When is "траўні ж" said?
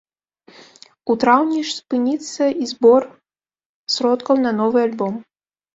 1.25-1.77